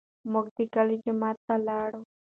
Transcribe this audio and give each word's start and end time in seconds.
موږ 0.31 0.45
د 0.55 0.59
کلي 0.73 0.95
جومات 1.03 1.37
ته 1.45 1.55
لاړو. 1.67 2.01